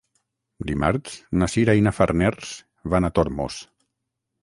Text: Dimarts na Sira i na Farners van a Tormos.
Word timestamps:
Dimarts 0.69 1.19
na 1.43 1.51
Sira 1.57 1.77
i 1.81 1.85
na 1.89 1.95
Farners 1.99 2.57
van 2.95 3.11
a 3.11 3.15
Tormos. 3.21 3.63